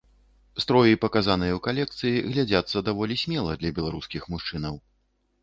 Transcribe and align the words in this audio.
Строі, 0.63 0.95
паказаныя 1.03 1.53
ў 1.57 1.61
калекцыі 1.67 2.23
глядзяцца 2.31 2.83
даволі 2.89 3.19
смела 3.27 3.51
для 3.61 3.71
беларускіх 3.79 4.27
мужчынаў. 4.35 4.75